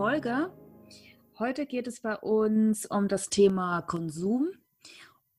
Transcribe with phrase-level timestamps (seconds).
[0.00, 0.50] Folge.
[1.38, 4.48] Heute geht es bei uns um das Thema Konsum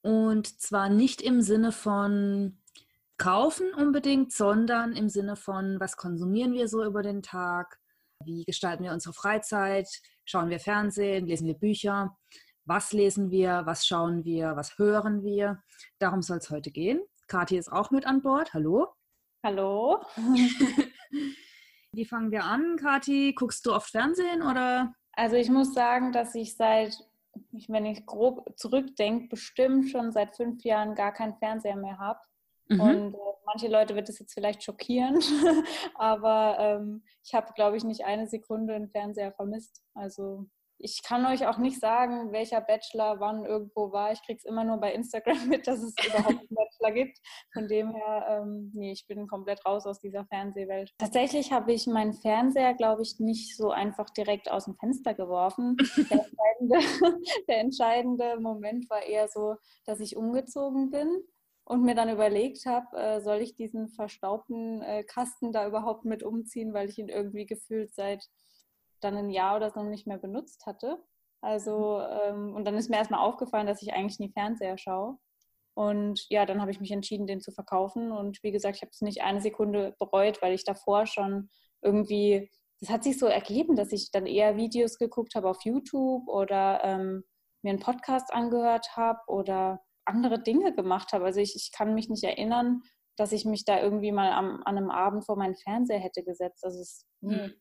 [0.04, 2.62] und zwar nicht im Sinne von
[3.18, 7.80] kaufen unbedingt, sondern im Sinne von, was konsumieren wir so über den Tag,
[8.24, 9.88] wie gestalten wir unsere Freizeit,
[10.26, 12.16] schauen wir Fernsehen, lesen wir Bücher,
[12.64, 15.64] was lesen wir, was schauen wir, was hören wir.
[15.98, 17.02] Darum soll es heute gehen.
[17.26, 18.54] Kathi ist auch mit an Bord.
[18.54, 18.90] Hallo.
[19.44, 20.06] Hallo.
[21.94, 23.34] Wie fangen wir an, Kathi?
[23.34, 24.94] Guckst du oft Fernsehen oder?
[25.14, 26.98] Also ich muss sagen, dass ich seit,
[27.68, 32.20] wenn ich grob zurückdenke, bestimmt schon seit fünf Jahren gar keinen Fernseher mehr habe.
[32.70, 32.80] Mhm.
[32.80, 35.20] Und äh, manche Leute wird das jetzt vielleicht schockieren,
[35.96, 39.84] aber ähm, ich habe, glaube ich, nicht eine Sekunde einen Fernseher vermisst.
[39.94, 40.48] Also
[40.84, 44.12] ich kann euch auch nicht sagen, welcher Bachelor wann irgendwo war.
[44.12, 47.20] Ich kriege es immer nur bei Instagram mit, dass es überhaupt einen Bachelor gibt.
[47.54, 50.92] Von dem her, ähm, nee, ich bin komplett raus aus dieser Fernsehwelt.
[50.98, 55.78] Tatsächlich habe ich meinen Fernseher, glaube ich, nicht so einfach direkt aus dem Fenster geworfen.
[56.12, 56.26] Der
[56.60, 56.80] entscheidende,
[57.48, 61.24] der entscheidende Moment war eher so, dass ich umgezogen bin
[61.64, 66.24] und mir dann überlegt habe, äh, soll ich diesen verstaubten äh, Kasten da überhaupt mit
[66.24, 68.28] umziehen, weil ich ihn irgendwie gefühlt seit
[69.04, 70.98] dann ein Jahr oder so nicht mehr benutzt hatte.
[71.42, 75.18] Also, ähm, und dann ist mir erstmal aufgefallen, dass ich eigentlich nie Fernseher schaue.
[75.74, 78.12] Und ja, dann habe ich mich entschieden, den zu verkaufen.
[78.12, 81.50] Und wie gesagt, ich habe es nicht eine Sekunde bereut, weil ich davor schon
[81.82, 86.28] irgendwie, das hat sich so ergeben, dass ich dann eher Videos geguckt habe auf YouTube
[86.28, 87.24] oder ähm,
[87.64, 91.26] mir einen Podcast angehört habe oder andere Dinge gemacht habe.
[91.26, 92.82] Also ich, ich kann mich nicht erinnern,
[93.18, 96.64] dass ich mich da irgendwie mal am, an einem Abend vor meinen Fernseher hätte gesetzt.
[96.64, 97.54] Also es, hm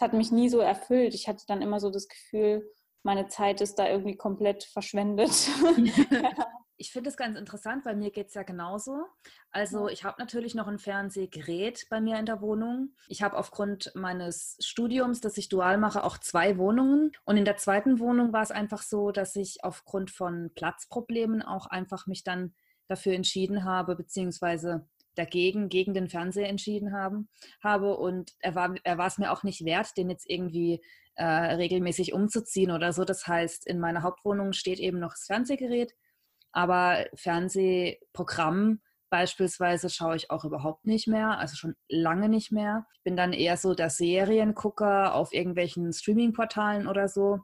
[0.00, 1.12] es hat mich nie so erfüllt.
[1.12, 2.66] Ich hatte dann immer so das Gefühl,
[3.02, 5.30] meine Zeit ist da irgendwie komplett verschwendet.
[6.78, 9.04] ich finde es ganz interessant, weil mir geht es ja genauso.
[9.50, 12.94] Also ich habe natürlich noch ein Fernsehgerät bei mir in der Wohnung.
[13.08, 17.12] Ich habe aufgrund meines Studiums, das ich dual mache, auch zwei Wohnungen.
[17.26, 21.66] Und in der zweiten Wohnung war es einfach so, dass ich aufgrund von Platzproblemen auch
[21.66, 22.54] einfach mich dann
[22.88, 27.28] dafür entschieden habe, beziehungsweise dagegen, gegen den Fernseher entschieden haben,
[27.62, 27.96] habe.
[27.96, 30.80] Und er war, er war es mir auch nicht wert, den jetzt irgendwie
[31.14, 33.04] äh, regelmäßig umzuziehen oder so.
[33.04, 35.94] Das heißt, in meiner Hauptwohnung steht eben noch das Fernsehgerät,
[36.52, 42.86] aber Fernsehprogramm beispielsweise schaue ich auch überhaupt nicht mehr, also schon lange nicht mehr.
[42.94, 47.40] Ich bin dann eher so der Seriengucker auf irgendwelchen Streaming-Portalen oder so.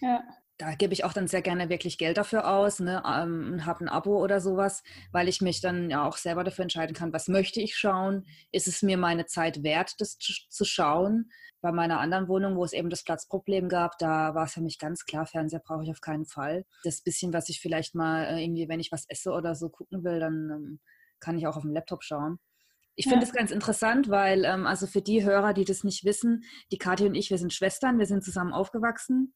[0.00, 0.22] Ja
[0.58, 3.88] da gebe ich auch dann sehr gerne wirklich Geld dafür aus, ne, ähm, habe ein
[3.88, 7.60] Abo oder sowas, weil ich mich dann ja auch selber dafür entscheiden kann, was möchte
[7.60, 11.30] ich schauen, ist es mir meine Zeit wert, das zu, zu schauen.
[11.60, 14.78] Bei meiner anderen Wohnung, wo es eben das Platzproblem gab, da war es für mich
[14.78, 16.64] ganz klar, Fernseher brauche ich auf keinen Fall.
[16.84, 20.04] Das bisschen, was ich vielleicht mal äh, irgendwie, wenn ich was esse oder so gucken
[20.04, 20.80] will, dann ähm,
[21.20, 22.38] kann ich auch auf dem Laptop schauen.
[22.98, 23.34] Ich finde es ja.
[23.34, 27.14] ganz interessant, weil, ähm, also für die Hörer, die das nicht wissen, die Kathi und
[27.14, 29.34] ich, wir sind Schwestern, wir sind zusammen aufgewachsen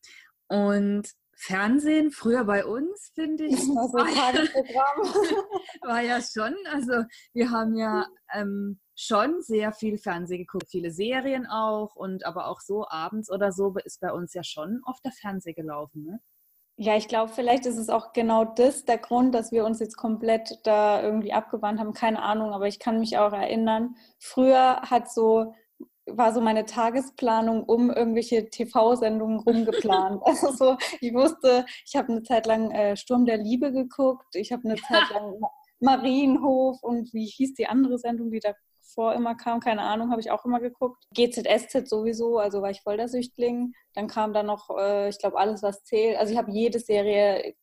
[0.50, 4.04] und Fernsehen, früher bei uns, finde ich, war,
[5.88, 11.46] war, ja schon, also wir haben ja ähm, schon sehr viel Fernsehen geguckt, viele Serien
[11.46, 15.12] auch und aber auch so abends oder so ist bei uns ja schon oft der
[15.12, 16.04] Fernseher gelaufen.
[16.04, 16.20] Ne?
[16.76, 19.96] Ja, ich glaube, vielleicht ist es auch genau das der Grund, dass wir uns jetzt
[19.96, 21.94] komplett da irgendwie abgewandt haben.
[21.94, 25.54] Keine Ahnung, aber ich kann mich auch erinnern, früher hat so
[26.06, 30.22] war so meine Tagesplanung um irgendwelche TV-Sendungen rumgeplant.
[30.24, 34.52] also so, ich wusste, ich habe eine Zeit lang äh, Sturm der Liebe geguckt, ich
[34.52, 35.40] habe eine Zeit lang
[35.80, 40.30] Marienhof und wie hieß die andere Sendung, die davor immer kam, keine Ahnung, habe ich
[40.30, 41.04] auch immer geguckt.
[41.14, 43.72] GZSZ sowieso, also war ich voll der Süchtling.
[43.94, 46.18] Dann kam da noch, äh, ich glaube, alles, was zählt.
[46.18, 47.54] Also ich habe jede Serie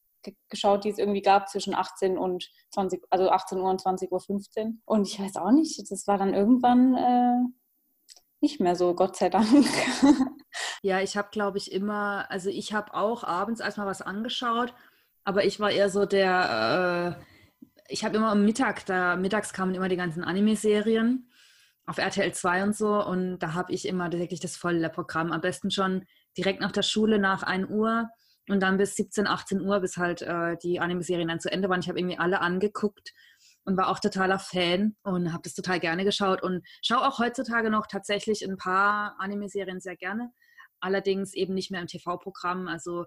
[0.49, 4.19] geschaut, die es irgendwie gab zwischen 18 und 20, also 18 Uhr und 20 Uhr
[4.19, 4.81] 15.
[4.85, 7.49] Und ich weiß auch nicht, das war dann irgendwann äh,
[8.41, 9.47] nicht mehr so, Gott sei Dank.
[10.81, 14.73] ja, ich habe, glaube ich, immer, also ich habe auch abends erstmal was angeschaut,
[15.23, 17.23] aber ich war eher so der, äh,
[17.89, 21.29] ich habe immer am Mittag, da mittags kamen immer die ganzen Anime-Serien
[21.85, 25.31] auf RTL 2 und so und da habe ich immer wirklich das volle Programm.
[25.31, 26.05] Am besten schon
[26.37, 28.09] direkt nach der Schule nach 1 Uhr
[28.49, 31.79] und dann bis 17, 18 Uhr, bis halt äh, die Anime-Serien dann zu Ende waren.
[31.79, 33.13] Ich habe irgendwie alle angeguckt
[33.67, 37.69] und war auch totaler Fan und habe das total gerne geschaut und schaue auch heutzutage
[37.69, 40.31] noch tatsächlich ein paar Anime-Serien sehr gerne.
[40.79, 42.69] Allerdings eben nicht mehr im TV-Programm.
[42.69, 43.05] Also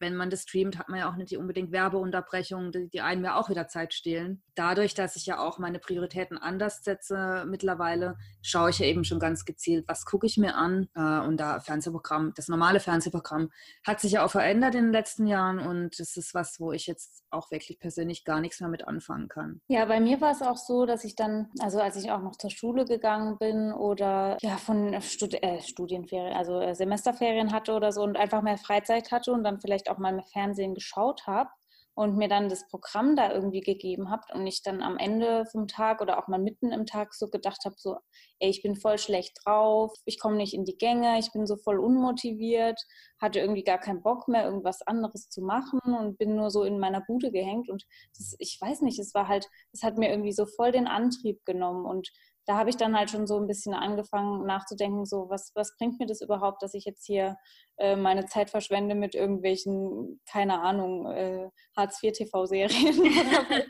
[0.00, 3.38] wenn man das streamt, hat man ja auch nicht unbedingt Werbeunterbrechungen, die, die einem ja
[3.38, 4.42] auch wieder Zeit stehlen.
[4.54, 9.18] Dadurch, dass ich ja auch meine Prioritäten anders setze mittlerweile, schaue ich ja eben schon
[9.18, 10.88] ganz gezielt, was gucke ich mir an.
[10.94, 13.50] Äh, und da Fernsehprogramm, das normale Fernsehprogramm
[13.86, 16.86] hat sich ja auch verändert in den letzten Jahren und das ist was, wo ich
[16.86, 19.60] jetzt auch wirklich persönlich gar nichts mehr mit anfangen kann.
[19.68, 22.36] Ja, bei mir war es auch so, dass ich dann, also als ich auch noch
[22.36, 27.92] zur Schule gegangen bin oder ja von Stud äh, Studienferien, also äh, Semesterferien hatte oder
[27.92, 31.50] so und einfach mehr Freizeit hatte und dann vielleicht auch mal mehr Fernsehen geschaut habe
[31.94, 35.66] und mir dann das Programm da irgendwie gegeben habt und ich dann am Ende vom
[35.66, 37.96] Tag oder auch mal mitten im Tag so gedacht habe, so,
[38.38, 41.56] ey, ich bin voll schlecht drauf, ich komme nicht in die Gänge, ich bin so
[41.56, 42.80] voll unmotiviert,
[43.20, 46.78] hatte irgendwie gar keinen Bock mehr, irgendwas anderes zu machen und bin nur so in
[46.78, 47.84] meiner Bude gehängt und
[48.16, 51.44] das, ich weiß nicht, es war halt, es hat mir irgendwie so voll den Antrieb
[51.44, 52.08] genommen und
[52.50, 56.00] da habe ich dann halt schon so ein bisschen angefangen nachzudenken, so was, was bringt
[56.00, 57.36] mir das überhaupt, dass ich jetzt hier
[57.76, 63.04] äh, meine Zeit verschwende mit irgendwelchen, keine Ahnung, äh, Hartz-IV-TV-Serien.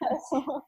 [0.00, 0.60] also,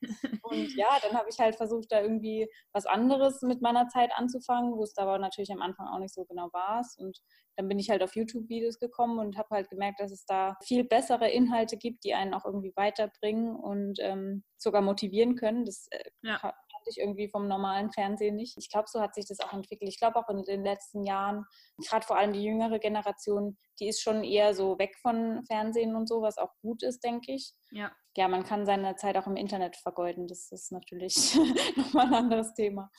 [0.42, 4.76] und ja, dann habe ich halt versucht, da irgendwie was anderes mit meiner Zeit anzufangen,
[4.76, 6.84] wo es aber natürlich am Anfang auch nicht so genau war.
[6.98, 7.16] Und
[7.54, 10.82] dann bin ich halt auf YouTube-Videos gekommen und habe halt gemerkt, dass es da viel
[10.82, 15.64] bessere Inhalte gibt, die einen auch irgendwie weiterbringen und ähm, sogar motivieren können.
[15.64, 16.52] Das äh, ja
[16.90, 18.56] ich irgendwie vom normalen Fernsehen nicht.
[18.58, 19.88] Ich glaube, so hat sich das auch entwickelt.
[19.88, 21.44] Ich glaube auch in den letzten Jahren,
[21.88, 26.08] gerade vor allem die jüngere Generation, die ist schon eher so weg von Fernsehen und
[26.08, 27.52] so, was auch gut ist, denke ich.
[27.70, 27.92] Ja.
[28.16, 30.26] Ja, man kann seine Zeit auch im Internet vergeuden.
[30.26, 31.34] Das ist natürlich
[31.76, 32.90] nochmal ein anderes Thema.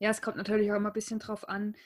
[0.00, 1.76] Ja, es kommt natürlich auch immer ein bisschen drauf an,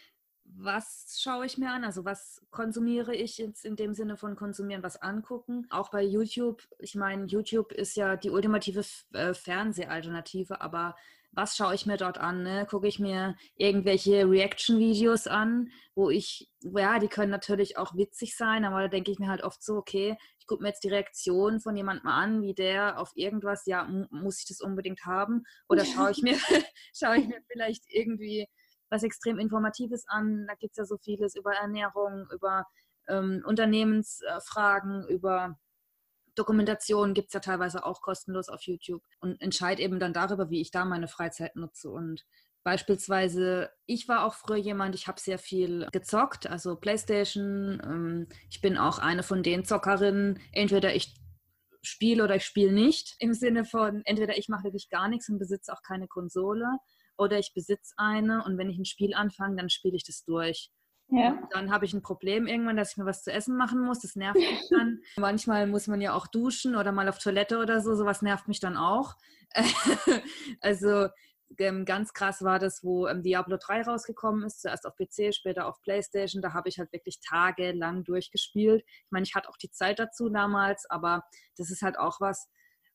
[0.45, 1.85] was schaue ich mir an?
[1.85, 5.67] Also was konsumiere ich jetzt in dem Sinne von konsumieren, was angucken?
[5.71, 6.63] Auch bei YouTube.
[6.79, 10.97] Ich meine, YouTube ist ja die ultimative äh, Fernsehalternative, aber
[11.35, 12.43] was schaue ich mir dort an?
[12.43, 12.67] Ne?
[12.69, 18.65] Gucke ich mir irgendwelche Reaction-Videos an, wo ich, ja, die können natürlich auch witzig sein,
[18.65, 21.61] aber da denke ich mir halt oft so, okay, ich gucke mir jetzt die Reaktion
[21.61, 25.45] von jemandem an, wie der auf irgendwas, ja, muss ich das unbedingt haben?
[25.69, 26.37] Oder schaue ich mir,
[26.95, 28.47] schaue ich mir vielleicht irgendwie
[28.91, 30.47] was extrem Informatives an?
[30.47, 32.67] Da gibt es ja so vieles über Ernährung, über
[33.09, 35.59] ähm, Unternehmensfragen, über
[36.35, 40.61] Dokumentationen gibt es ja teilweise auch kostenlos auf YouTube und entscheide eben dann darüber, wie
[40.61, 41.91] ich da meine Freizeit nutze.
[41.91, 42.25] Und
[42.65, 47.81] beispielsweise, ich war auch früher jemand, ich habe sehr viel gezockt, also Playstation.
[47.85, 50.41] Ähm, ich bin auch eine von den Zockerinnen.
[50.53, 51.15] Entweder ich
[51.83, 53.15] spiele oder ich spiele nicht.
[53.19, 56.67] Im Sinne von, entweder ich mache wirklich gar nichts und besitze auch keine Konsole
[57.17, 60.71] oder ich besitze eine und wenn ich ein Spiel anfange, dann spiele ich das durch.
[61.09, 61.47] Ja.
[61.51, 64.01] Dann habe ich ein Problem irgendwann, dass ich mir was zu essen machen muss.
[64.01, 65.01] Das nervt mich dann.
[65.17, 67.95] Manchmal muss man ja auch duschen oder mal auf Toilette oder so.
[67.95, 69.15] Sowas nervt mich dann auch.
[70.61, 71.09] also
[71.59, 74.63] ähm, ganz krass war das, wo ähm, Diablo 3 rausgekommen ist.
[74.63, 76.43] Zuerst auf PC, später auf PlayStation.
[76.43, 78.83] Da habe ich halt wirklich tagelang durchgespielt.
[78.87, 81.25] Ich meine, ich hatte auch die Zeit dazu damals, aber
[81.57, 82.49] das ist halt auch was,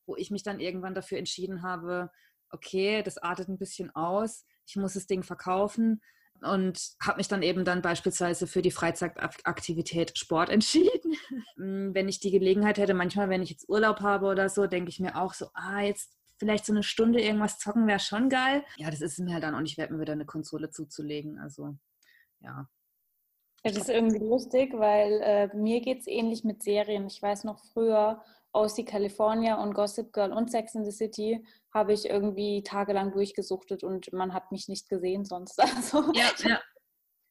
[0.06, 2.10] wo ich mich dann irgendwann dafür entschieden habe,
[2.50, 4.46] okay, das artet ein bisschen aus.
[4.66, 6.02] Ich muss das Ding verkaufen
[6.44, 11.16] und habe mich dann eben dann beispielsweise für die Freizeitaktivität Sport entschieden.
[11.58, 14.90] Mm, wenn ich die Gelegenheit hätte, manchmal, wenn ich jetzt Urlaub habe oder so, denke
[14.90, 18.64] ich mir auch so, ah, jetzt vielleicht so eine Stunde irgendwas zocken wäre schon geil.
[18.78, 21.38] Ja, das ist mir halt dann auch nicht wert, mir wieder eine Konsole zuzulegen.
[21.40, 21.76] Also,
[22.40, 22.68] ja.
[23.64, 27.08] Es ist irgendwie lustig, weil äh, mir geht es ähnlich mit Serien.
[27.08, 28.24] Ich weiß noch früher,
[28.54, 33.84] OC California und Gossip Girl und Sex in the City habe ich irgendwie tagelang durchgesuchtet
[33.84, 35.60] und man hat mich nicht gesehen sonst.
[35.76, 36.60] Also ja, ja.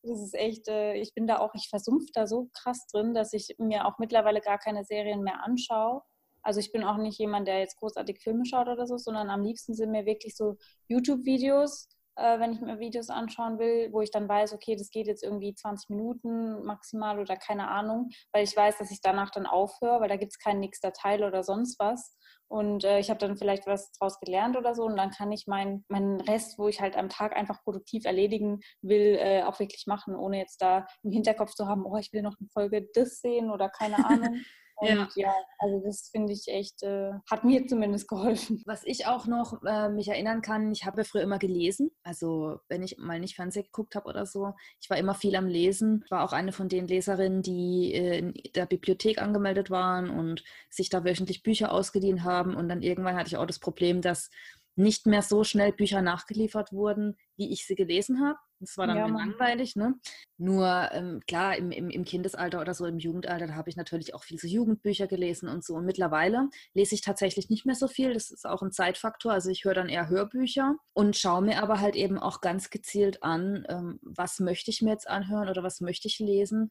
[0.02, 3.33] das ist echt, äh, ich bin da auch, ich versumpfe da so krass drin, dass
[3.33, 6.02] ich mir auch mittlerweile gar keine Serien mehr anschaue.
[6.42, 9.42] Also ich bin auch nicht jemand, der jetzt großartig Filme schaut oder so, sondern am
[9.42, 14.11] liebsten sind mir wirklich so YouTube-Videos, äh, wenn ich mir Videos anschauen will, wo ich
[14.11, 18.57] dann weiß, okay, das geht jetzt irgendwie 20 Minuten maximal oder keine Ahnung, weil ich
[18.57, 21.78] weiß, dass ich danach dann aufhöre, weil da gibt es keinen nächster Teil oder sonst
[21.78, 22.16] was.
[22.49, 25.47] Und äh, ich habe dann vielleicht was draus gelernt oder so und dann kann ich
[25.47, 29.87] meinen mein Rest, wo ich halt am Tag einfach produktiv erledigen will, äh, auch wirklich
[29.87, 33.21] machen, ohne jetzt da im Hinterkopf zu haben, oh, ich will noch eine Folge das
[33.21, 34.40] sehen oder keine Ahnung.
[34.80, 38.62] Und ja, ja also das finde ich echt, äh, hat mir zumindest geholfen.
[38.66, 41.90] Was ich auch noch äh, mich erinnern kann, ich habe früher immer gelesen.
[42.04, 45.47] Also wenn ich mal nicht Fernsehen geguckt habe oder so, ich war immer viel am
[45.47, 46.02] Lesen.
[46.04, 50.44] Ich war auch eine von den Leserinnen, die äh, in der Bibliothek angemeldet waren und
[50.70, 52.54] sich da wöchentlich Bücher ausgeliehen haben.
[52.54, 54.30] Und dann irgendwann hatte ich auch das Problem, dass
[54.78, 58.38] nicht mehr so schnell Bücher nachgeliefert wurden, wie ich sie gelesen habe.
[58.61, 59.94] Das war dann ja, langweilig, ne?
[60.37, 64.14] Nur ähm, klar, im, im, im, Kindesalter oder so, im Jugendalter, da habe ich natürlich
[64.14, 65.75] auch viele so Jugendbücher gelesen und so.
[65.75, 68.14] Und mittlerweile lese ich tatsächlich nicht mehr so viel.
[68.14, 69.32] Das ist auch ein Zeitfaktor.
[69.32, 73.23] Also ich höre dann eher Hörbücher und schaue mir aber halt eben auch ganz gezielt
[73.23, 76.70] an, ähm, was möchte ich mir jetzt anhören oder was möchte ich lesen.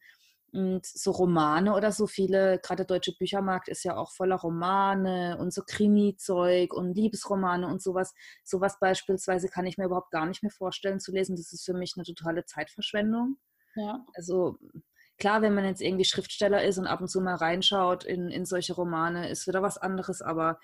[0.50, 5.36] Und so Romane oder so viele, gerade der deutsche Büchermarkt ist ja auch voller Romane
[5.38, 8.14] und so Krimi-Zeug und Liebesromane und sowas.
[8.44, 11.36] Sowas beispielsweise kann ich mir überhaupt gar nicht mehr vorstellen zu lesen.
[11.36, 13.36] Das ist für mich eine totale Zeitverschwendung.
[13.74, 14.04] Ja.
[14.14, 14.58] Also
[15.18, 18.46] klar, wenn man jetzt irgendwie Schriftsteller ist und ab und zu mal reinschaut in, in
[18.46, 20.58] solche Romane, ist wieder was anderes, aber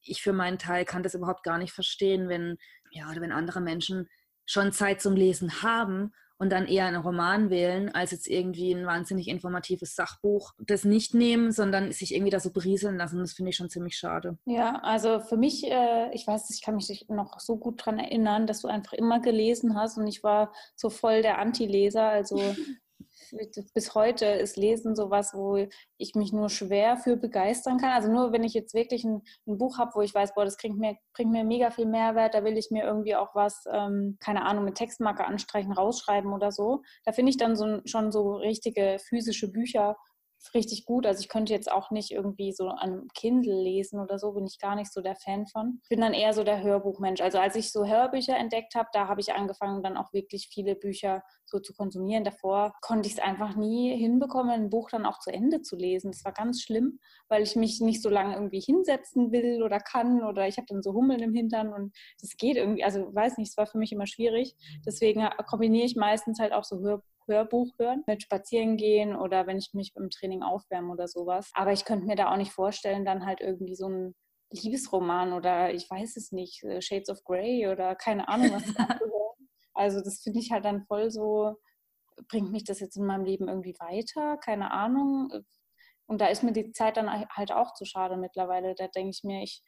[0.00, 2.56] ich für meinen Teil kann das überhaupt gar nicht verstehen, wenn,
[2.90, 4.08] ja, oder wenn andere Menschen
[4.46, 8.86] schon Zeit zum Lesen haben und dann eher einen Roman wählen, als jetzt irgendwie ein
[8.86, 10.52] wahnsinnig informatives Sachbuch.
[10.58, 13.18] Das nicht nehmen, sondern sich irgendwie da so berieseln lassen.
[13.18, 14.38] Das finde ich schon ziemlich schade.
[14.44, 18.46] Ja, also für mich, äh, ich weiß, ich kann mich noch so gut daran erinnern,
[18.46, 22.08] dass du einfach immer gelesen hast und ich war so voll der Anti-Leser.
[22.08, 22.40] Also
[23.74, 25.66] bis heute ist Lesen sowas, wo
[25.96, 27.92] ich mich nur schwer für begeistern kann.
[27.92, 30.56] Also nur wenn ich jetzt wirklich ein, ein Buch habe, wo ich weiß, boah, das
[30.56, 34.16] bringt mir, bringt mir mega viel Mehrwert, da will ich mir irgendwie auch was, ähm,
[34.20, 36.82] keine Ahnung, mit Textmarke anstreichen, rausschreiben oder so.
[37.04, 39.96] Da finde ich dann so, schon so richtige physische Bücher
[40.54, 41.06] richtig gut.
[41.06, 44.46] Also ich könnte jetzt auch nicht irgendwie so an einem Kindle lesen oder so, bin
[44.46, 45.80] ich gar nicht so der Fan von.
[45.82, 47.20] Ich bin dann eher so der Hörbuchmensch.
[47.20, 50.74] Also als ich so Hörbücher entdeckt habe, da habe ich angefangen, dann auch wirklich viele
[50.74, 52.24] Bücher so zu konsumieren.
[52.24, 56.12] Davor konnte ich es einfach nie hinbekommen, ein Buch dann auch zu Ende zu lesen.
[56.12, 60.22] Das war ganz schlimm, weil ich mich nicht so lange irgendwie hinsetzen will oder kann
[60.22, 63.50] oder ich habe dann so Hummeln im Hintern und das geht irgendwie, also weiß nicht,
[63.50, 64.54] es war für mich immer schwierig.
[64.86, 69.58] Deswegen kombiniere ich meistens halt auch so Hörbücher Hörbuch hören, mit spazieren gehen oder wenn
[69.58, 71.50] ich mich im Training aufwärme oder sowas.
[71.54, 74.14] Aber ich könnte mir da auch nicht vorstellen, dann halt irgendwie so ein
[74.50, 78.64] Liebesroman oder ich weiß es nicht, äh, Shades of Grey oder keine Ahnung was.
[79.74, 81.56] also das finde ich halt dann voll so,
[82.28, 84.38] bringt mich das jetzt in meinem Leben irgendwie weiter?
[84.38, 85.30] Keine Ahnung.
[86.06, 88.74] Und da ist mir die Zeit dann halt auch zu schade mittlerweile.
[88.74, 89.62] Da denke ich mir, ich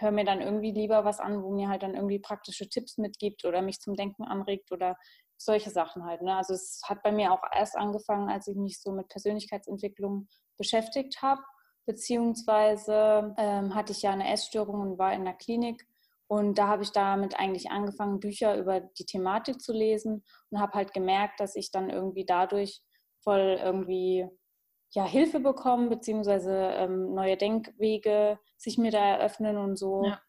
[0.00, 3.44] höre mir dann irgendwie lieber was an, wo mir halt dann irgendwie praktische Tipps mitgibt
[3.44, 4.96] oder mich zum Denken anregt oder
[5.36, 6.22] solche Sachen halt.
[6.22, 6.34] Ne?
[6.36, 11.22] Also es hat bei mir auch erst angefangen, als ich mich so mit Persönlichkeitsentwicklung beschäftigt
[11.22, 11.42] habe,
[11.86, 15.86] beziehungsweise ähm, hatte ich ja eine Essstörung und war in der Klinik
[16.26, 20.72] und da habe ich damit eigentlich angefangen, Bücher über die Thematik zu lesen und habe
[20.72, 22.82] halt gemerkt, dass ich dann irgendwie dadurch
[23.22, 24.26] voll irgendwie
[24.94, 30.04] ja, Hilfe bekomme, beziehungsweise ähm, neue Denkwege sich mir da eröffnen und so.
[30.04, 30.20] Ja.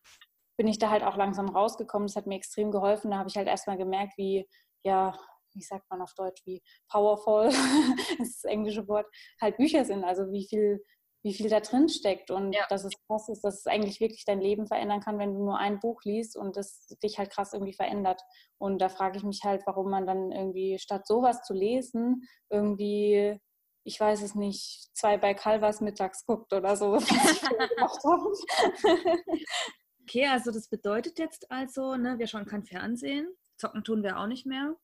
[0.58, 2.08] Bin ich da halt auch langsam rausgekommen.
[2.08, 3.12] Das hat mir extrem geholfen.
[3.12, 4.48] Da habe ich halt erstmal gemerkt, wie,
[4.84, 5.18] ja,
[5.54, 7.56] wie sagt man auf Deutsch, wie powerful, das
[8.20, 9.06] ist das englische Wort,
[9.40, 10.84] halt Bücher sind, also wie viel,
[11.24, 12.66] wie viel da drin steckt und ja.
[12.70, 15.58] dass es krass ist, dass es eigentlich wirklich dein Leben verändern kann, wenn du nur
[15.58, 18.22] ein Buch liest und das dich halt krass irgendwie verändert.
[18.58, 23.40] Und da frage ich mich halt, warum man dann irgendwie statt sowas zu lesen, irgendwie
[23.86, 26.96] ich weiß es nicht, zwei bei Calvas mittags guckt oder so.
[30.02, 33.28] okay, also das bedeutet jetzt also, ne, wir schauen kein Fernsehen,
[33.58, 34.76] Zocken tun wir auch nicht mehr.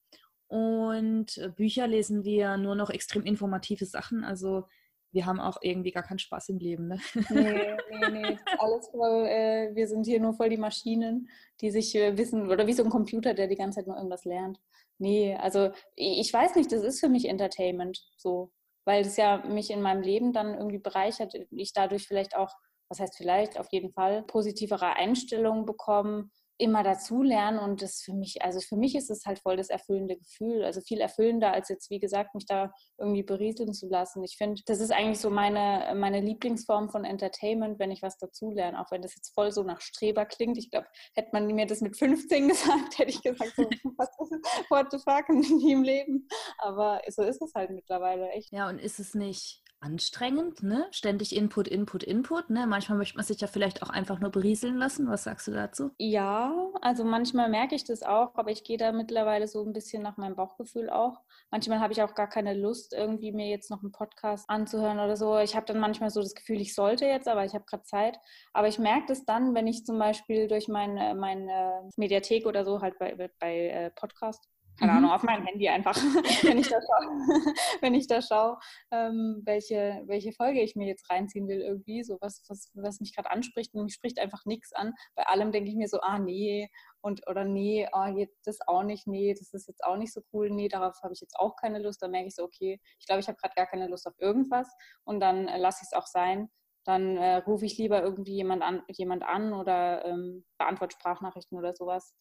[0.47, 4.23] Und äh, Bücher lesen wir nur noch extrem informative Sachen.
[4.23, 4.67] Also
[5.11, 6.87] wir haben auch irgendwie gar keinen Spaß im Leben.
[6.87, 6.99] Ne?
[7.29, 8.37] Nee, nee, nee.
[8.59, 11.29] Alles voll, äh, wir sind hier nur voll die Maschinen,
[11.59, 14.25] die sich äh, wissen, oder wie so ein Computer, der die ganze Zeit nur irgendwas
[14.25, 14.59] lernt.
[14.99, 18.51] Nee, also ich weiß nicht, das ist für mich Entertainment so,
[18.85, 21.33] weil es ja mich in meinem Leben dann irgendwie bereichert.
[21.51, 22.53] Ich dadurch vielleicht auch,
[22.89, 26.29] was heißt vielleicht, auf jeden Fall positivere Einstellungen bekomme
[26.61, 30.15] immer dazulernen und das für mich, also für mich ist es halt voll das erfüllende
[30.15, 34.23] Gefühl, also viel erfüllender als jetzt, wie gesagt, mich da irgendwie berieseln zu lassen.
[34.23, 38.79] Ich finde, das ist eigentlich so meine, meine Lieblingsform von Entertainment, wenn ich was dazulerne,
[38.79, 40.57] auch wenn das jetzt voll so nach Streber klingt.
[40.57, 43.63] Ich glaube, hätte man mir das mit 15 gesagt, hätte ich gesagt, so,
[44.69, 46.27] what the fuck, nie im Leben.
[46.59, 48.51] Aber so ist es halt mittlerweile echt.
[48.51, 50.87] Ja, und ist es nicht anstrengend, ne?
[50.91, 52.67] Ständig Input, Input, Input, ne?
[52.67, 55.09] Manchmal möchte man sich ja vielleicht auch einfach nur berieseln lassen.
[55.09, 55.91] Was sagst du dazu?
[55.97, 60.03] Ja, also manchmal merke ich das auch, aber ich gehe da mittlerweile so ein bisschen
[60.03, 61.21] nach meinem Bauchgefühl auch.
[61.49, 65.17] Manchmal habe ich auch gar keine Lust, irgendwie mir jetzt noch einen Podcast anzuhören oder
[65.17, 65.39] so.
[65.39, 68.19] Ich habe dann manchmal so das Gefühl, ich sollte jetzt, aber ich habe gerade Zeit.
[68.53, 72.81] Aber ich merke das dann, wenn ich zum Beispiel durch meine, meine Mediathek oder so
[72.81, 74.50] halt bei, bei äh, Podcast
[74.81, 74.97] keine mhm.
[74.97, 75.95] Ahnung, auf meinem Handy einfach,
[76.43, 77.07] wenn ich da schaue,
[77.81, 78.57] wenn ich da schaue
[78.89, 83.15] ähm, welche, welche Folge ich mir jetzt reinziehen will, irgendwie, so was, was, was mich
[83.15, 84.93] gerade anspricht und mich spricht einfach nichts an.
[85.15, 86.67] Bei allem denke ich mir so, ah nee,
[87.01, 90.49] und oder nee, jetzt das auch nicht, nee, das ist jetzt auch nicht so cool,
[90.49, 92.01] nee, darauf habe ich jetzt auch keine Lust.
[92.01, 94.67] Dann merke ich so, okay, ich glaube, ich habe gerade gar keine Lust auf irgendwas
[95.03, 96.49] und dann äh, lasse ich es auch sein
[96.83, 101.75] dann äh, rufe ich lieber irgendwie jemand an, jemand an oder ähm, beantworte Sprachnachrichten oder
[101.75, 102.15] sowas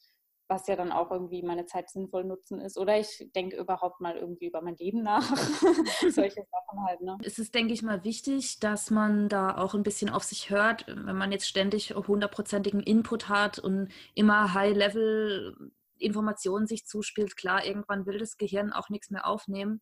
[0.51, 2.77] was ja dann auch irgendwie meine Zeit sinnvoll nutzen ist.
[2.77, 5.23] Oder ich denke überhaupt mal irgendwie über mein Leben nach.
[6.01, 7.01] Solche Sachen halt.
[7.01, 7.17] Ne?
[7.23, 10.87] Es ist, denke ich mal, wichtig, dass man da auch ein bisschen auf sich hört,
[10.89, 17.37] wenn man jetzt ständig hundertprozentigen Input hat und immer High-Level Informationen sich zuspielt.
[17.37, 19.81] Klar, irgendwann will das Gehirn auch nichts mehr aufnehmen.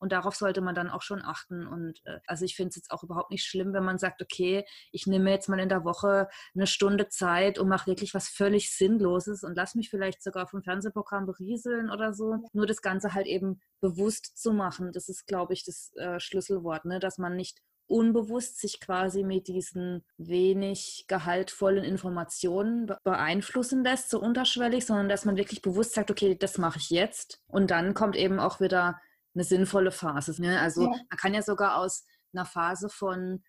[0.00, 1.66] Und darauf sollte man dann auch schon achten.
[1.66, 4.64] Und äh, also ich finde es jetzt auch überhaupt nicht schlimm, wenn man sagt, okay,
[4.90, 8.74] ich nehme jetzt mal in der Woche eine Stunde Zeit und mache wirklich was völlig
[8.74, 12.38] Sinnloses und lass mich vielleicht sogar vom Fernsehprogramm berieseln oder so.
[12.52, 16.84] Nur das Ganze halt eben bewusst zu machen, das ist, glaube ich, das äh, Schlüsselwort,
[16.86, 16.98] ne?
[16.98, 24.86] dass man nicht unbewusst sich quasi mit diesen wenig gehaltvollen Informationen beeinflussen lässt, so unterschwellig,
[24.86, 27.42] sondern dass man wirklich bewusst sagt, okay, das mache ich jetzt.
[27.48, 29.00] Und dann kommt eben auch wieder
[29.40, 30.40] eine sinnvolle Phase.
[30.40, 30.60] Ne?
[30.60, 30.88] Also ja.
[30.88, 33.42] man kann ja sogar aus einer Phase von,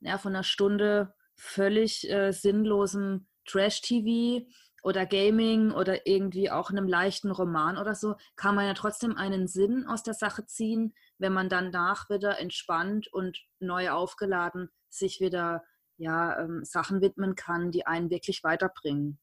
[0.00, 4.46] ja, von einer Stunde völlig äh, sinnlosem Trash-TV
[4.84, 9.46] oder Gaming oder irgendwie auch einem leichten Roman oder so, kann man ja trotzdem einen
[9.46, 15.20] Sinn aus der Sache ziehen, wenn man dann nach wieder entspannt und neu aufgeladen sich
[15.20, 15.64] wieder
[15.96, 19.18] ja, ähm, Sachen widmen kann, die einen wirklich weiterbringen.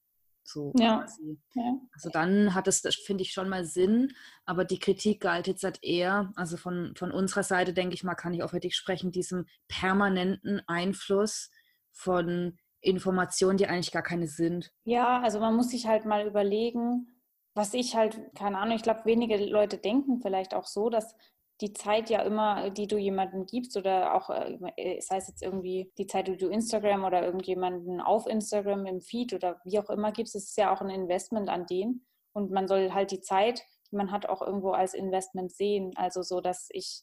[0.52, 1.06] So ja.
[1.54, 1.80] ja.
[1.94, 4.14] Also dann hat es, finde ich, schon mal Sinn,
[4.46, 8.16] aber die Kritik galt jetzt halt eher, also von, von unserer Seite, denke ich mal,
[8.16, 11.52] kann ich auch für dich sprechen, diesem permanenten Einfluss
[11.92, 14.72] von Informationen, die eigentlich gar keine sind.
[14.86, 17.22] Ja, also man muss sich halt mal überlegen,
[17.54, 21.16] was ich halt, keine Ahnung, ich glaube, wenige Leute denken vielleicht auch so, dass
[21.62, 25.92] die Zeit ja immer, die du jemandem gibst oder auch, äh, sei es jetzt irgendwie
[25.98, 30.12] die Zeit, die du Instagram oder irgendjemanden auf Instagram im Feed oder wie auch immer
[30.12, 32.06] gibst, ist ja auch ein Investment an den.
[32.34, 35.92] Und man soll halt die Zeit, die man hat, auch irgendwo als Investment sehen.
[35.96, 37.02] Also so, dass ich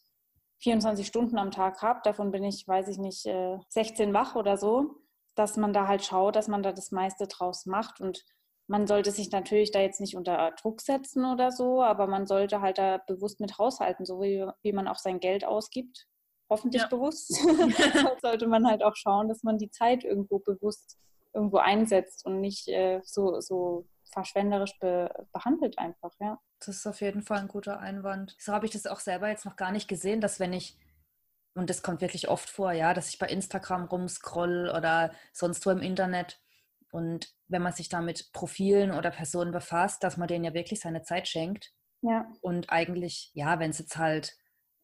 [0.61, 3.29] 24 Stunden am Tag habe, davon bin ich, weiß ich nicht,
[3.69, 5.03] 16 äh, wach oder so
[5.37, 8.01] dass man da halt schaut, dass man da das meiste draus macht.
[8.01, 8.25] Und
[8.69, 12.61] man sollte sich natürlich da jetzt nicht unter Druck setzen oder so, aber man sollte
[12.61, 16.07] halt da bewusst mit haushalten, so wie, wie man auch sein Geld ausgibt.
[16.51, 16.89] Hoffentlich ja.
[16.89, 17.35] bewusst.
[18.23, 20.99] sollte man halt auch schauen, dass man die Zeit irgendwo bewusst
[21.33, 26.39] irgendwo einsetzt und nicht äh, so, so verschwenderisch be behandelt einfach, ja.
[26.61, 28.35] Das ist auf jeden Fall ein guter Einwand.
[28.39, 30.79] So habe ich das auch selber jetzt noch gar nicht gesehen, dass wenn ich
[31.55, 35.71] und das kommt wirklich oft vor, ja, dass ich bei Instagram rumscroll oder sonst wo
[35.71, 36.39] im Internet.
[36.93, 40.81] Und wenn man sich da mit Profilen oder Personen befasst, dass man denen ja wirklich
[40.81, 41.73] seine Zeit schenkt.
[42.03, 42.31] Ja.
[42.41, 44.37] Und eigentlich, ja, wenn es jetzt halt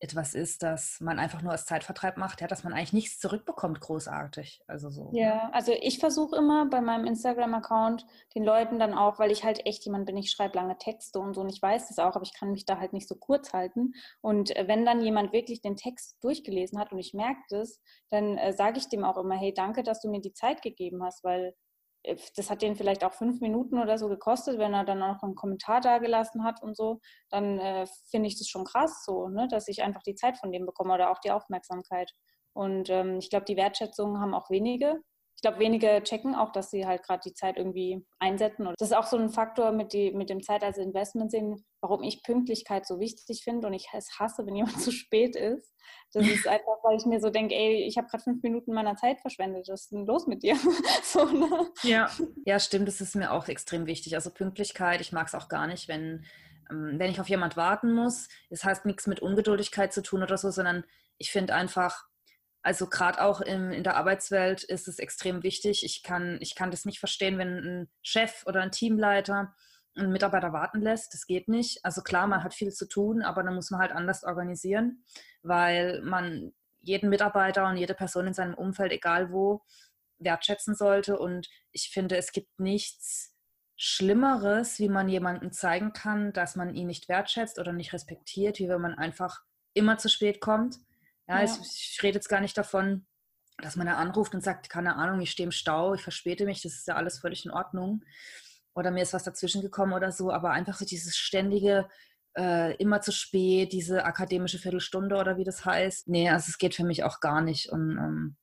[0.03, 3.81] etwas ist, das man einfach nur als Zeitvertreib macht, ja, dass man eigentlich nichts zurückbekommt,
[3.81, 4.61] großartig.
[4.67, 5.11] Also so.
[5.13, 9.65] Ja, also ich versuche immer bei meinem Instagram-Account den Leuten dann auch, weil ich halt
[9.65, 12.25] echt jemand bin, ich schreibe lange Texte und so und ich weiß das auch, aber
[12.25, 13.93] ich kann mich da halt nicht so kurz halten.
[14.21, 18.39] Und äh, wenn dann jemand wirklich den Text durchgelesen hat und ich merke das, dann
[18.39, 21.23] äh, sage ich dem auch immer, hey, danke, dass du mir die Zeit gegeben hast,
[21.23, 21.55] weil
[22.37, 25.23] das hat den vielleicht auch fünf Minuten oder so gekostet, wenn er dann auch noch
[25.23, 29.29] einen Kommentar da gelassen hat und so, dann äh, finde ich das schon krass so,
[29.29, 32.11] ne, dass ich einfach die Zeit von dem bekomme oder auch die Aufmerksamkeit.
[32.55, 35.01] Und ähm, ich glaube, die Wertschätzung haben auch wenige
[35.43, 38.69] ich glaube, wenige checken auch, dass sie halt gerade die Zeit irgendwie einsetzen.
[38.69, 41.65] Und das ist auch so ein Faktor mit, die, mit dem Zeit als Investment sehen,
[41.81, 45.75] warum ich Pünktlichkeit so wichtig finde und ich es hasse, wenn jemand zu spät ist.
[46.13, 48.95] Das ist einfach, weil ich mir so denke, ey, ich habe gerade fünf Minuten meiner
[48.95, 49.67] Zeit verschwendet.
[49.69, 50.55] Was ist denn los mit dir?
[51.03, 51.73] so, ne?
[51.83, 52.09] ja.
[52.47, 52.87] ja, stimmt.
[52.87, 54.15] Das ist mir auch extrem wichtig.
[54.15, 56.25] Also Pünktlichkeit, ich mag es auch gar nicht, wenn,
[56.71, 58.29] ähm, wenn ich auf jemand warten muss.
[58.49, 60.85] Das heißt nichts mit Ungeduldigkeit zu tun oder so, sondern
[61.19, 62.07] ich finde einfach,
[62.63, 65.85] also gerade auch in, in der Arbeitswelt ist es extrem wichtig.
[65.85, 69.53] Ich kann, ich kann das nicht verstehen, wenn ein Chef oder ein Teamleiter
[69.97, 71.13] einen Mitarbeiter warten lässt.
[71.13, 71.85] Das geht nicht.
[71.85, 75.05] Also klar, man hat viel zu tun, aber dann muss man halt anders organisieren,
[75.43, 79.63] weil man jeden Mitarbeiter und jede Person in seinem Umfeld, egal wo,
[80.19, 81.19] wertschätzen sollte.
[81.19, 83.35] Und ich finde, es gibt nichts
[83.77, 88.69] Schlimmeres, wie man jemandem zeigen kann, dass man ihn nicht wertschätzt oder nicht respektiert, wie
[88.69, 89.43] wenn man einfach
[89.75, 90.79] immer zu spät kommt
[91.29, 91.45] ja, ja.
[91.45, 91.53] Ich,
[91.95, 93.07] ich rede jetzt gar nicht davon,
[93.59, 96.63] dass man da anruft und sagt, keine Ahnung, ich stehe im Stau, ich verspäte mich,
[96.63, 98.05] das ist ja alles völlig in Ordnung.
[98.75, 101.89] Oder mir ist was dazwischen gekommen oder so, aber einfach so dieses ständige,
[102.37, 106.09] äh, immer zu spät, diese akademische Viertelstunde oder wie das heißt.
[106.09, 107.71] Nee, also es geht für mich auch gar nicht.
[107.71, 108.37] Und ähm,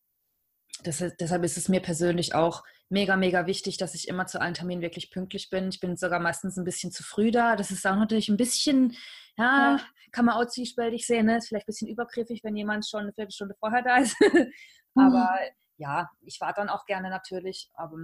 [0.83, 4.53] das, deshalb ist es mir persönlich auch mega, mega wichtig, dass ich immer zu allen
[4.53, 5.69] Terminen wirklich pünktlich bin.
[5.69, 7.55] Ich bin sogar meistens ein bisschen zu früh da.
[7.55, 8.95] Das ist auch natürlich ein bisschen,
[9.39, 9.82] ja, ja.
[10.12, 11.28] kann man auch zwiespältig sehen.
[11.28, 11.38] Ne?
[11.38, 14.15] Ist vielleicht ein bisschen übergriffig, wenn jemand schon eine Viertelstunde vorher da ist.
[14.95, 15.56] aber mhm.
[15.78, 17.69] ja, ich warte dann auch gerne natürlich.
[17.73, 17.97] Aber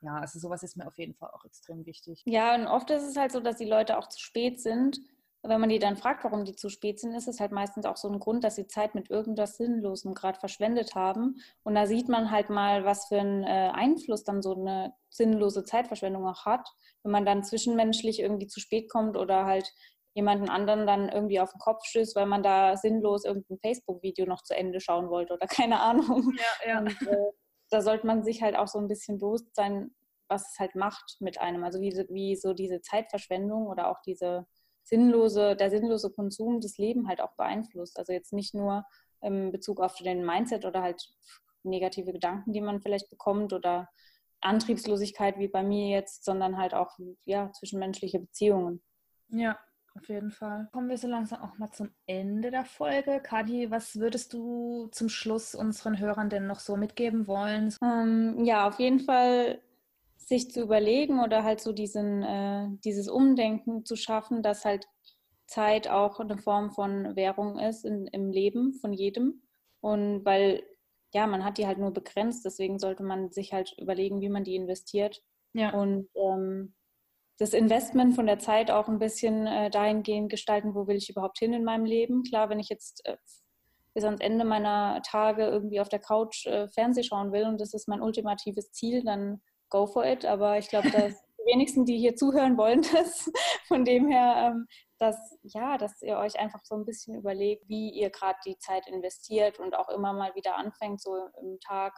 [0.00, 2.22] ja, also sowas ist mir auf jeden Fall auch extrem wichtig.
[2.26, 4.98] Ja, und oft ist es halt so, dass die Leute auch zu spät sind
[5.48, 7.96] wenn man die dann fragt, warum die zu spät sind, ist es halt meistens auch
[7.96, 11.36] so ein Grund, dass sie Zeit mit irgendwas Sinnlosem gerade verschwendet haben.
[11.62, 15.64] Und da sieht man halt mal, was für einen äh, Einfluss dann so eine sinnlose
[15.64, 16.68] Zeitverschwendung auch hat,
[17.02, 19.72] wenn man dann zwischenmenschlich irgendwie zu spät kommt oder halt
[20.16, 24.42] jemanden anderen dann irgendwie auf den Kopf stößt, weil man da sinnlos irgendein Facebook-Video noch
[24.42, 26.32] zu Ende schauen wollte oder keine Ahnung.
[26.36, 26.78] Ja, ja.
[26.80, 27.32] Und, äh,
[27.70, 29.94] da sollte man sich halt auch so ein bisschen bewusst sein,
[30.28, 31.64] was es halt macht mit einem.
[31.64, 34.46] Also wie, wie so diese Zeitverschwendung oder auch diese
[34.84, 37.98] sinnlose, der sinnlose Konsum das Leben halt auch beeinflusst.
[37.98, 38.84] Also jetzt nicht nur
[39.20, 41.06] in Bezug auf den Mindset oder halt
[41.62, 43.88] negative Gedanken, die man vielleicht bekommt oder
[44.40, 48.82] Antriebslosigkeit wie bei mir jetzt, sondern halt auch ja, zwischenmenschliche Beziehungen.
[49.28, 49.58] Ja,
[49.96, 50.68] auf jeden Fall.
[50.72, 53.20] Kommen wir so langsam auch mal zum Ende der Folge.
[53.22, 57.74] Kadi, was würdest du zum Schluss unseren Hörern denn noch so mitgeben wollen?
[57.82, 59.60] Ähm, ja, auf jeden Fall
[60.16, 64.88] sich zu überlegen oder halt so diesen, äh, dieses Umdenken zu schaffen, dass halt
[65.46, 69.42] Zeit auch eine Form von Währung ist in, im Leben von jedem.
[69.80, 70.64] Und weil,
[71.14, 74.42] ja, man hat die halt nur begrenzt, deswegen sollte man sich halt überlegen, wie man
[74.42, 75.22] die investiert.
[75.52, 75.72] Ja.
[75.72, 76.74] Und ähm,
[77.38, 81.38] das Investment von der Zeit auch ein bisschen äh, dahingehend gestalten, wo will ich überhaupt
[81.38, 82.22] hin in meinem Leben.
[82.22, 83.16] Klar, wenn ich jetzt äh,
[83.94, 87.74] bis ans Ende meiner Tage irgendwie auf der Couch äh, Fernseh schauen will und das
[87.74, 90.24] ist mein ultimatives Ziel, dann go for it.
[90.24, 93.30] Aber ich glaube, dass die wenigsten, die hier zuhören, wollen das.
[93.68, 94.66] Von dem her, ähm,
[94.98, 98.86] dass, ja, dass ihr euch einfach so ein bisschen überlegt, wie ihr gerade die Zeit
[98.86, 101.94] investiert und auch immer mal wieder anfängt, so im Tag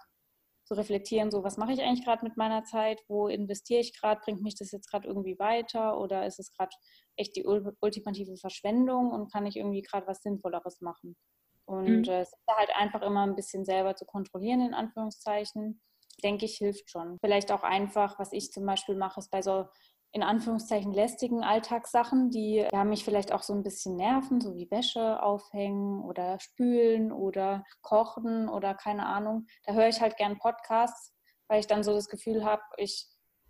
[0.68, 4.20] zu reflektieren, so was mache ich eigentlich gerade mit meiner Zeit, wo investiere ich gerade,
[4.22, 6.70] bringt mich das jetzt gerade irgendwie weiter oder ist es gerade
[7.16, 11.16] echt die ultimative Verschwendung und kann ich irgendwie gerade was Sinnvolleres machen?
[11.64, 12.12] Und mhm.
[12.12, 15.81] äh, es ist halt einfach immer ein bisschen selber zu kontrollieren, in Anführungszeichen,
[16.22, 17.16] denke ich, hilft schon.
[17.20, 19.64] Vielleicht auch einfach, was ich zum Beispiel mache, ist bei so
[20.12, 24.71] in Anführungszeichen lästigen Alltagssachen, die ja, mich vielleicht auch so ein bisschen nerven, so wie
[24.71, 29.47] Wäsche aufhängen oder spülen oder kochen oder keine Ahnung.
[29.64, 31.14] Da höre ich halt gern Podcasts,
[31.49, 33.07] weil ich dann so das Gefühl habe, ich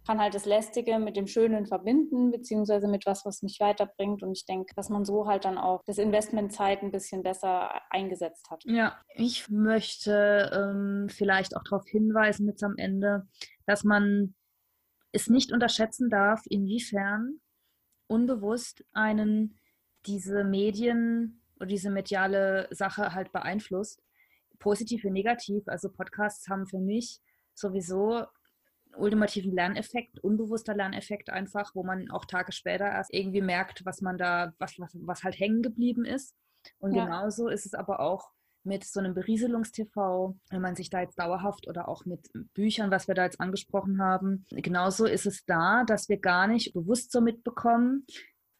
[0.06, 4.22] kann halt das Lästige mit dem Schönen verbinden, beziehungsweise mit was, was mich weiterbringt.
[4.22, 8.48] Und ich denke, dass man so halt dann auch das Investmentzeit ein bisschen besser eingesetzt
[8.50, 8.62] hat.
[8.64, 13.28] Ja, ich möchte ähm, vielleicht auch darauf hinweisen jetzt am Ende,
[13.66, 14.34] dass man
[15.12, 17.40] es nicht unterschätzen darf, inwiefern
[18.06, 19.58] unbewusst einen
[20.06, 24.02] diese Medien oder diese mediale Sache halt beeinflusst.
[24.58, 25.64] Positiv wie negativ.
[25.66, 27.20] Also Podcasts haben für mich
[27.54, 28.26] sowieso
[28.96, 34.18] ultimativen Lerneffekt, unbewusster Lerneffekt einfach, wo man auch Tage später erst irgendwie merkt, was man
[34.18, 36.34] da, was, was, was halt hängen geblieben ist.
[36.78, 37.04] Und ja.
[37.04, 38.30] genauso ist es aber auch
[38.68, 43.08] mit so einem Berieselungstv, wenn man sich da jetzt dauerhaft oder auch mit Büchern, was
[43.08, 47.20] wir da jetzt angesprochen haben, genauso ist es da, dass wir gar nicht bewusst so
[47.20, 48.06] mitbekommen,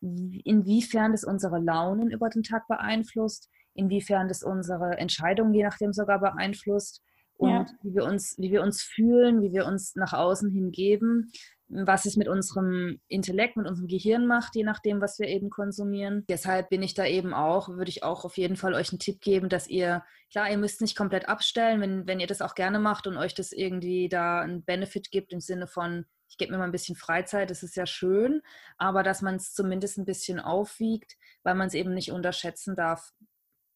[0.00, 6.20] inwiefern das unsere Launen über den Tag beeinflusst, inwiefern das unsere Entscheidungen je nachdem sogar
[6.20, 7.02] beeinflusst
[7.34, 7.66] und ja.
[7.82, 11.30] wie, wir uns, wie wir uns fühlen, wie wir uns nach außen hingeben
[11.68, 16.24] was es mit unserem Intellekt, mit unserem Gehirn macht, je nachdem, was wir eben konsumieren.
[16.28, 19.20] Deshalb bin ich da eben auch, würde ich auch auf jeden Fall euch einen Tipp
[19.20, 22.78] geben, dass ihr, klar, ihr müsst nicht komplett abstellen, wenn, wenn ihr das auch gerne
[22.78, 26.58] macht und euch das irgendwie da einen Benefit gibt im Sinne von, ich gebe mir
[26.58, 28.42] mal ein bisschen Freizeit, das ist ja schön,
[28.76, 33.12] aber dass man es zumindest ein bisschen aufwiegt, weil man es eben nicht unterschätzen darf,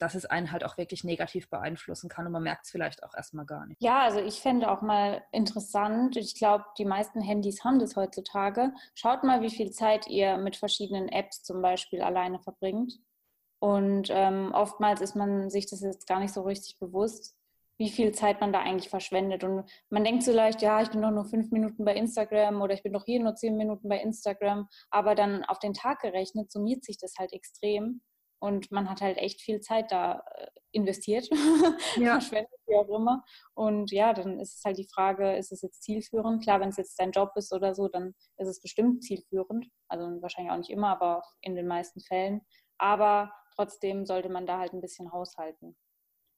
[0.03, 3.15] dass es einen halt auch wirklich negativ beeinflussen kann und man merkt es vielleicht auch
[3.15, 3.81] erstmal gar nicht.
[3.81, 8.73] Ja, also ich fände auch mal interessant, ich glaube, die meisten Handys haben das heutzutage.
[8.95, 12.95] Schaut mal, wie viel Zeit ihr mit verschiedenen Apps zum Beispiel alleine verbringt.
[13.61, 17.37] Und ähm, oftmals ist man sich das jetzt gar nicht so richtig bewusst,
[17.79, 19.45] wie viel Zeit man da eigentlich verschwendet.
[19.45, 22.75] Und man denkt so leicht, ja, ich bin doch nur fünf Minuten bei Instagram oder
[22.75, 24.69] ich bin doch hier nur zehn Minuten bei Instagram.
[24.91, 28.01] Aber dann auf den Tag gerechnet summiert sich das halt extrem.
[28.42, 31.28] Und man hat halt echt viel Zeit da äh, investiert,
[31.96, 32.14] ja.
[32.14, 33.22] verschwendet, wie auch immer.
[33.55, 36.42] Und ja, dann ist es halt die Frage, ist es jetzt zielführend?
[36.42, 39.68] Klar, wenn es jetzt dein Job ist oder so, dann ist es bestimmt zielführend.
[39.87, 42.40] Also wahrscheinlich auch nicht immer, aber in den meisten Fällen.
[42.78, 45.76] Aber trotzdem sollte man da halt ein bisschen haushalten.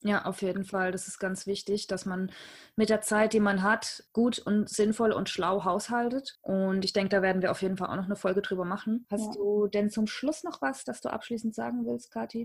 [0.07, 0.93] Ja, auf jeden Fall.
[0.93, 2.31] Das ist ganz wichtig, dass man
[2.77, 6.39] mit der Zeit, die man hat, gut und sinnvoll und schlau haushaltet.
[6.43, 9.07] Und ich denke, da werden wir auf jeden Fall auch noch eine Folge drüber machen.
[9.11, 9.33] Hast ja.
[9.33, 12.45] du denn zum Schluss noch was, das du abschließend sagen willst, Kathi?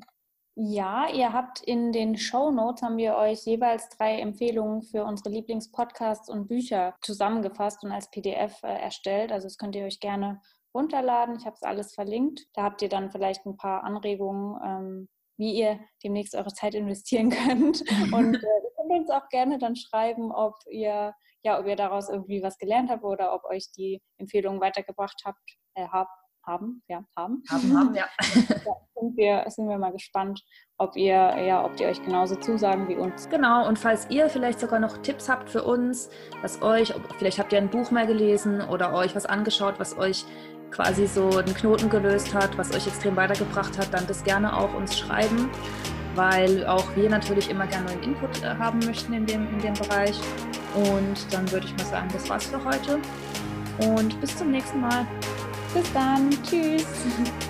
[0.56, 5.30] Ja, ihr habt in den Show Notes haben wir euch jeweils drei Empfehlungen für unsere
[5.30, 9.32] Lieblingspodcasts und Bücher zusammengefasst und als PDF äh, erstellt.
[9.34, 10.42] Also das könnt ihr euch gerne
[10.74, 11.36] runterladen.
[11.38, 12.48] Ich habe es alles verlinkt.
[12.54, 15.10] Da habt ihr dann vielleicht ein paar Anregungen, ähm,
[15.40, 17.82] wie ihr demnächst eure Zeit investieren könnt.
[18.14, 22.10] Und äh, ihr könnt uns auch gerne dann schreiben, ob ihr, ja, ob ihr daraus
[22.10, 25.40] irgendwie was gelernt habt oder ob euch die Empfehlungen weitergebracht habt,
[25.76, 26.10] äh, hab,
[26.46, 27.42] haben, ja, haben.
[27.50, 28.06] Haben, haben, ja.
[28.66, 30.44] ja sind, wir, sind wir mal gespannt,
[30.78, 33.30] ob ihr, ja, ob die euch genauso zusagen wie uns.
[33.30, 36.10] Genau, und falls ihr vielleicht sogar noch Tipps habt für uns,
[36.42, 40.26] was euch, vielleicht habt ihr ein Buch mal gelesen oder euch was angeschaut, was euch
[40.72, 44.74] quasi so den Knoten gelöst hat, was euch extrem weitergebracht hat, dann das gerne auch
[44.74, 45.50] uns schreiben,
[46.16, 49.74] weil auch wir natürlich immer gerne neuen Input äh, haben möchten in dem, in dem
[49.74, 50.20] Bereich.
[50.76, 53.00] Und dann würde ich mal sagen, das war's für heute.
[53.80, 55.08] Und bis zum nächsten Mal.
[55.74, 56.30] Bis dann.
[56.44, 56.86] Tschüss.